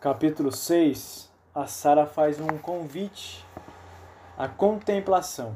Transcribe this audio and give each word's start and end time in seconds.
capítulo 0.00 0.50
6, 0.50 1.30
a 1.54 1.66
Sara 1.66 2.06
faz 2.06 2.40
um 2.40 2.56
convite 2.56 3.44
à 4.38 4.48
contemplação, 4.48 5.54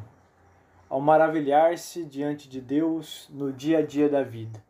ao 0.86 1.00
maravilhar-se 1.00 2.04
diante 2.04 2.46
de 2.46 2.60
Deus 2.60 3.26
no 3.30 3.50
dia 3.50 3.78
a 3.78 3.82
dia 3.82 4.06
da 4.06 4.22
vida. 4.22 4.62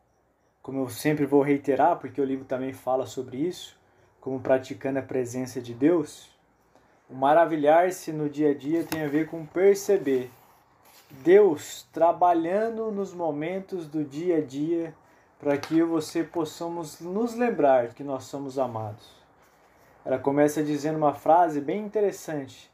Como 0.62 0.78
eu 0.78 0.88
sempre 0.88 1.26
vou 1.26 1.42
reiterar, 1.42 1.96
porque 1.96 2.20
o 2.20 2.24
livro 2.24 2.44
também 2.44 2.72
fala 2.72 3.04
sobre 3.04 3.38
isso, 3.38 3.76
como 4.20 4.38
praticando 4.38 5.00
a 5.00 5.02
presença 5.02 5.60
de 5.60 5.74
Deus, 5.74 6.30
o 7.10 7.14
maravilhar-se 7.14 8.12
no 8.12 8.28
dia 8.28 8.52
a 8.52 8.54
dia 8.54 8.84
tem 8.84 9.02
a 9.02 9.08
ver 9.08 9.28
com 9.28 9.44
perceber 9.44 10.30
Deus 11.10 11.84
trabalhando 11.92 12.92
nos 12.92 13.12
momentos 13.12 13.88
do 13.88 14.04
dia 14.04 14.36
a 14.36 14.40
dia 14.40 14.94
para 15.40 15.58
que 15.58 15.76
eu 15.76 15.88
e 15.88 15.90
você 15.90 16.22
possamos 16.22 17.00
nos 17.00 17.34
lembrar 17.34 17.88
que 17.88 18.04
nós 18.04 18.22
somos 18.22 18.56
amados. 18.56 19.23
Ela 20.04 20.18
começa 20.18 20.62
dizendo 20.62 20.98
uma 20.98 21.14
frase 21.14 21.60
bem 21.60 21.80
interessante: 21.80 22.70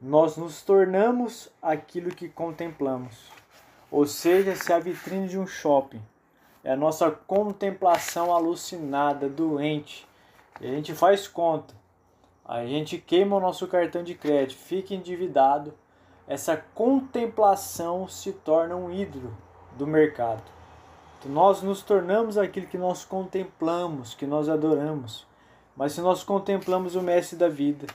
Nós 0.00 0.36
nos 0.36 0.62
tornamos 0.62 1.50
aquilo 1.62 2.14
que 2.14 2.28
contemplamos. 2.28 3.32
Ou 3.90 4.06
seja, 4.06 4.54
se 4.54 4.72
a 4.72 4.78
vitrine 4.78 5.28
de 5.28 5.38
um 5.38 5.46
shopping 5.46 6.02
é 6.62 6.72
a 6.72 6.76
nossa 6.76 7.10
contemplação 7.10 8.34
alucinada, 8.34 9.28
doente, 9.28 10.06
e 10.60 10.66
a 10.66 10.70
gente 10.70 10.94
faz 10.94 11.28
conta, 11.28 11.74
a 12.44 12.66
gente 12.66 12.98
queima 12.98 13.36
o 13.36 13.40
nosso 13.40 13.66
cartão 13.66 14.02
de 14.02 14.14
crédito, 14.14 14.58
fica 14.58 14.94
endividado, 14.94 15.72
essa 16.26 16.56
contemplação 16.74 18.08
se 18.08 18.32
torna 18.32 18.74
um 18.76 18.90
ídolo 18.90 19.36
do 19.76 19.86
mercado. 19.86 20.42
Então, 21.18 21.30
nós 21.32 21.62
nos 21.62 21.82
tornamos 21.82 22.36
aquilo 22.36 22.66
que 22.66 22.78
nós 22.78 23.04
contemplamos, 23.04 24.14
que 24.14 24.26
nós 24.26 24.48
adoramos. 24.48 25.26
Mas 25.76 25.92
se 25.92 26.00
nós 26.00 26.22
contemplamos 26.22 26.94
o 26.94 27.02
Mestre 27.02 27.36
da 27.36 27.48
vida, 27.48 27.86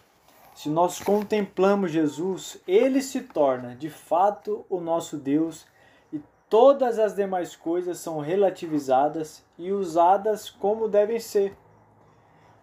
se 0.53 0.69
nós 0.69 0.99
contemplamos 0.99 1.91
Jesus, 1.91 2.61
ele 2.67 3.01
se 3.01 3.21
torna 3.21 3.75
de 3.75 3.89
fato 3.89 4.65
o 4.69 4.81
nosso 4.81 5.17
Deus 5.17 5.65
e 6.11 6.21
todas 6.49 6.99
as 6.99 7.15
demais 7.15 7.55
coisas 7.55 7.99
são 7.99 8.19
relativizadas 8.19 9.45
e 9.57 9.71
usadas 9.71 10.49
como 10.49 10.89
devem 10.89 11.19
ser. 11.19 11.55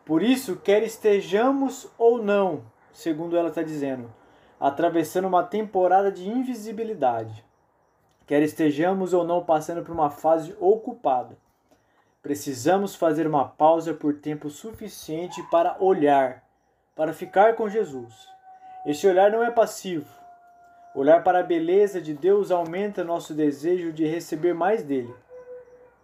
Por 0.04 0.22
isso, 0.22 0.56
quer 0.56 0.82
estejamos 0.82 1.88
ou 1.96 2.22
não, 2.22 2.64
segundo 2.92 3.36
ela 3.36 3.48
está 3.48 3.62
dizendo, 3.62 4.12
atravessando 4.60 5.26
uma 5.26 5.42
temporada 5.42 6.12
de 6.12 6.28
invisibilidade, 6.28 7.42
quer 8.26 8.42
estejamos 8.42 9.14
ou 9.14 9.24
não 9.24 9.42
passando 9.42 9.82
por 9.82 9.92
uma 9.92 10.10
fase 10.10 10.54
ocupada, 10.60 11.38
Precisamos 12.26 12.96
fazer 12.96 13.24
uma 13.24 13.44
pausa 13.44 13.94
por 13.94 14.14
tempo 14.14 14.50
suficiente 14.50 15.40
para 15.44 15.76
olhar, 15.78 16.42
para 16.92 17.12
ficar 17.12 17.54
com 17.54 17.68
Jesus. 17.68 18.26
Este 18.84 19.06
olhar 19.06 19.30
não 19.30 19.44
é 19.44 19.50
passivo. 19.52 20.08
Olhar 20.92 21.22
para 21.22 21.38
a 21.38 21.44
beleza 21.44 22.00
de 22.00 22.12
Deus 22.12 22.50
aumenta 22.50 23.04
nosso 23.04 23.32
desejo 23.32 23.92
de 23.92 24.04
receber 24.04 24.54
mais 24.54 24.82
dele. 24.82 25.14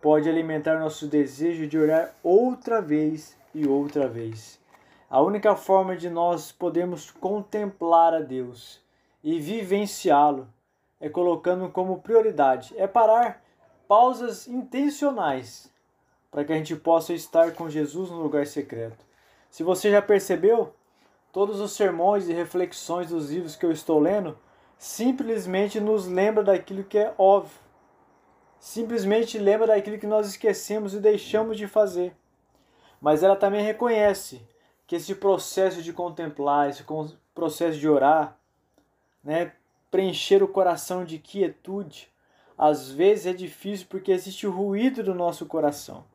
Pode 0.00 0.28
alimentar 0.28 0.78
nosso 0.78 1.08
desejo 1.08 1.66
de 1.66 1.76
olhar 1.76 2.14
outra 2.22 2.80
vez 2.80 3.36
e 3.52 3.66
outra 3.66 4.06
vez. 4.06 4.60
A 5.10 5.20
única 5.20 5.56
forma 5.56 5.96
de 5.96 6.08
nós 6.08 6.52
podermos 6.52 7.10
contemplar 7.10 8.14
a 8.14 8.20
Deus 8.20 8.80
e 9.24 9.40
vivenciá-lo 9.40 10.46
é 11.00 11.08
colocando 11.08 11.68
como 11.68 12.00
prioridade, 12.00 12.72
é 12.76 12.86
parar 12.86 13.42
pausas 13.88 14.46
intencionais 14.46 15.71
para 16.32 16.44
que 16.46 16.52
a 16.52 16.56
gente 16.56 16.74
possa 16.74 17.12
estar 17.12 17.52
com 17.52 17.68
Jesus 17.68 18.10
no 18.10 18.22
lugar 18.22 18.46
secreto. 18.46 19.04
Se 19.50 19.62
você 19.62 19.90
já 19.90 20.00
percebeu, 20.00 20.74
todos 21.30 21.60
os 21.60 21.72
sermões 21.72 22.26
e 22.26 22.32
reflexões 22.32 23.10
dos 23.10 23.30
livros 23.30 23.54
que 23.54 23.66
eu 23.66 23.70
estou 23.70 24.00
lendo 24.00 24.36
simplesmente 24.78 25.78
nos 25.78 26.06
lembra 26.06 26.42
daquilo 26.42 26.84
que 26.84 26.96
é 26.96 27.14
óbvio. 27.18 27.60
Simplesmente 28.58 29.38
lembra 29.38 29.66
daquilo 29.66 29.98
que 29.98 30.06
nós 30.06 30.26
esquecemos 30.26 30.94
e 30.94 31.00
deixamos 31.00 31.58
de 31.58 31.66
fazer. 31.66 32.16
Mas 32.98 33.22
ela 33.22 33.36
também 33.36 33.62
reconhece 33.62 34.40
que 34.86 34.96
esse 34.96 35.14
processo 35.14 35.82
de 35.82 35.92
contemplar, 35.92 36.70
esse 36.70 36.84
processo 37.34 37.78
de 37.78 37.88
orar, 37.88 38.38
né, 39.22 39.52
preencher 39.90 40.42
o 40.42 40.48
coração 40.48 41.04
de 41.04 41.18
quietude, 41.18 42.10
às 42.56 42.90
vezes 42.90 43.26
é 43.26 43.32
difícil 43.34 43.86
porque 43.90 44.12
existe 44.12 44.46
o 44.46 44.50
ruído 44.50 45.02
do 45.02 45.14
nosso 45.14 45.44
coração. 45.44 46.10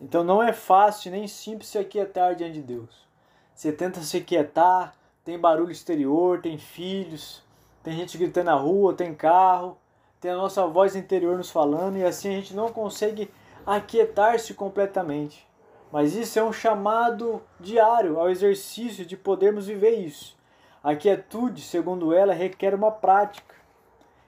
Então 0.00 0.24
não 0.24 0.42
é 0.42 0.52
fácil 0.52 1.10
nem 1.10 1.28
simples 1.28 1.68
se 1.68 1.78
aquietar 1.78 2.34
diante 2.34 2.54
de 2.54 2.62
Deus. 2.62 3.06
Você 3.54 3.70
tenta 3.70 4.00
se 4.00 4.20
quietar, 4.22 4.94
tem 5.22 5.38
barulho 5.38 5.70
exterior, 5.70 6.40
tem 6.40 6.56
filhos, 6.56 7.42
tem 7.82 7.94
gente 7.94 8.16
gritando 8.16 8.46
na 8.46 8.54
rua, 8.54 8.94
tem 8.94 9.14
carro, 9.14 9.76
tem 10.18 10.30
a 10.30 10.36
nossa 10.36 10.66
voz 10.66 10.96
interior 10.96 11.36
nos 11.36 11.50
falando 11.50 11.98
e 11.98 12.04
assim 12.04 12.30
a 12.30 12.32
gente 12.32 12.54
não 12.54 12.72
consegue 12.72 13.30
aquietar-se 13.66 14.54
completamente. 14.54 15.46
Mas 15.92 16.14
isso 16.14 16.38
é 16.38 16.42
um 16.42 16.52
chamado 16.52 17.42
diário 17.58 18.18
ao 18.18 18.30
exercício 18.30 19.04
de 19.04 19.16
podermos 19.16 19.66
viver 19.66 19.96
isso. 19.98 20.38
A 20.82 20.94
quietude, 20.94 21.60
segundo 21.60 22.14
ela, 22.14 22.32
requer 22.32 22.74
uma 22.74 22.90
prática. 22.90 23.54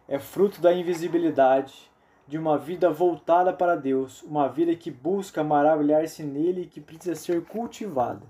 É 0.07 0.19
fruto 0.19 0.61
da 0.61 0.75
invisibilidade 0.75 1.92
de 2.33 2.39
uma 2.39 2.57
vida 2.57 2.89
voltada 2.89 3.53
para 3.53 3.77
Deus, 3.77 4.23
uma 4.23 4.49
vida 4.49 4.75
que 4.75 4.91
busca 4.91 5.45
maravilhar-se 5.45 6.23
nele 6.23 6.63
e 6.63 6.67
que 6.67 6.81
precisa 6.81 7.15
ser 7.15 7.45
cultivada. 7.45 8.23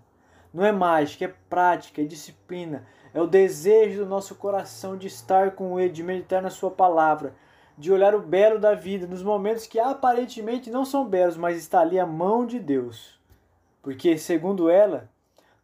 Não 0.52 0.64
é 0.64 0.72
mágica, 0.72 1.26
é 1.26 1.34
prática, 1.48 2.02
é 2.02 2.04
disciplina, 2.04 2.84
é 3.14 3.22
o 3.22 3.28
desejo 3.28 4.02
do 4.02 4.10
nosso 4.10 4.34
coração 4.34 4.96
de 4.96 5.06
estar 5.06 5.52
com 5.52 5.78
Ele, 5.78 5.92
de 5.92 6.02
meditar 6.02 6.42
na 6.42 6.50
Sua 6.50 6.68
palavra, 6.68 7.36
de 7.78 7.92
olhar 7.92 8.12
o 8.12 8.20
belo 8.20 8.58
da 8.58 8.74
vida 8.74 9.06
nos 9.06 9.22
momentos 9.22 9.68
que 9.68 9.78
aparentemente 9.78 10.69
não 10.69 10.84
são 10.84 11.06
belos, 11.06 11.36
mas 11.36 11.56
está 11.56 11.78
ali 11.78 11.96
a 11.96 12.04
mão 12.04 12.44
de 12.44 12.58
Deus. 12.58 13.20
Porque, 13.80 14.19
segundo 14.19 14.69
ela, 14.69 15.08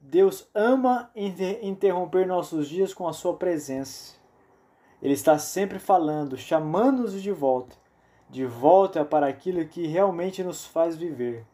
Deus 0.00 0.48
ama 0.54 1.10
interromper 1.60 2.24
nossos 2.24 2.68
dias 2.68 2.94
com 2.94 3.08
a 3.08 3.12
Sua 3.12 3.34
presença. 3.34 4.14
Ele 5.02 5.14
está 5.14 5.36
sempre 5.38 5.80
falando, 5.80 6.36
chamando-nos 6.36 7.20
de 7.20 7.32
volta 7.32 7.87
de 8.28 8.44
volta 8.44 9.04
para 9.04 9.26
aquilo 9.26 9.64
que 9.66 9.86
realmente 9.86 10.42
nos 10.42 10.66
faz 10.66 10.96
viver, 10.96 11.44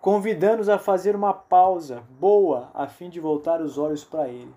convidando-nos 0.00 0.68
a 0.68 0.78
fazer 0.78 1.14
uma 1.14 1.34
pausa 1.34 2.02
boa 2.18 2.70
a 2.72 2.86
fim 2.86 3.10
de 3.10 3.20
voltar 3.20 3.60
os 3.60 3.76
olhos 3.76 4.04
para 4.04 4.28
Ele. 4.28 4.52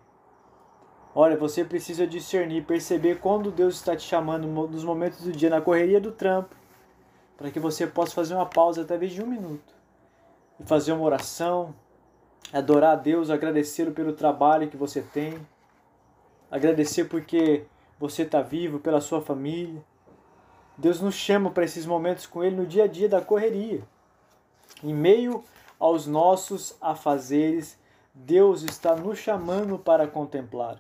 Olha, 1.14 1.36
você 1.36 1.66
precisa 1.66 2.06
discernir, 2.06 2.66
perceber 2.66 3.20
quando 3.20 3.52
Deus 3.52 3.76
está 3.76 3.96
te 3.96 4.04
chamando 4.04 4.48
nos 4.48 4.84
momentos 4.84 5.22
do 5.24 5.32
dia, 5.32 5.50
na 5.50 5.60
correria 5.60 6.00
do 6.00 6.12
trampo, 6.12 6.56
para 7.36 7.52
que 7.52 7.60
você 7.60 7.86
possa 7.86 8.14
fazer 8.14 8.36
uma 8.36 8.46
pausa 8.46 8.86
talvez 8.86 9.12
de 9.12 9.22
um 9.22 9.28
minuto 9.28 9.76
e 10.60 10.64
fazer 10.64 10.92
uma 10.92 11.04
oração, 11.04 11.74
adorar 12.54 12.94
a 12.94 12.96
Deus, 12.96 13.30
agradecê-lo 13.30 13.92
pelo 13.92 14.14
trabalho 14.14 14.70
que 14.70 14.78
você 14.78 15.02
tem, 15.02 15.38
agradecer 16.50 17.06
porque 17.06 17.66
você 18.00 18.22
está 18.22 18.42
vivo, 18.42 18.80
pela 18.80 19.02
sua 19.02 19.22
família 19.22 19.84
Deus 20.78 21.02
nos 21.02 21.16
chama 21.16 21.50
para 21.50 21.66
esses 21.66 21.86
momentos 21.86 22.28
com 22.28 22.44
Ele 22.44 22.56
no 22.56 22.66
dia 22.66 22.84
a 22.84 22.88
dia 22.88 23.10
da 23.10 23.20
correria. 23.20 23.82
Em 24.84 24.94
meio 24.94 25.44
aos 25.80 26.06
nossos 26.06 26.76
afazeres, 26.80 27.78
Deus 28.14 28.62
está 28.62 28.96
nos 28.96 29.18
chamando 29.18 29.80
para 29.80 30.08
contemplar. 30.08 30.80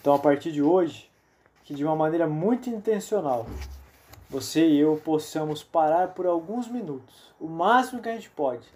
Então, 0.00 0.14
a 0.14 0.18
partir 0.18 0.50
de 0.50 0.62
hoje, 0.62 1.10
que 1.62 1.74
de 1.74 1.84
uma 1.84 1.94
maneira 1.94 2.26
muito 2.26 2.70
intencional, 2.70 3.46
você 4.30 4.66
e 4.66 4.78
eu 4.78 4.96
possamos 5.04 5.62
parar 5.62 6.14
por 6.14 6.26
alguns 6.26 6.68
minutos, 6.68 7.34
o 7.38 7.46
máximo 7.46 8.00
que 8.00 8.08
a 8.08 8.12
gente 8.12 8.30
pode, 8.30 8.66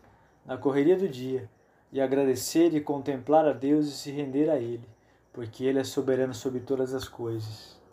na 0.44 0.58
correria 0.58 0.98
do 0.98 1.08
dia, 1.08 1.48
e 1.90 2.00
agradecer 2.00 2.74
e 2.74 2.80
contemplar 2.80 3.46
a 3.46 3.52
Deus 3.52 3.86
e 3.86 3.92
se 3.92 4.10
render 4.10 4.50
a 4.50 4.56
Ele, 4.56 4.86
porque 5.32 5.64
Ele 5.64 5.78
é 5.78 5.84
soberano 5.84 6.34
sobre 6.34 6.60
todas 6.60 6.92
as 6.92 7.08
coisas. 7.08 7.79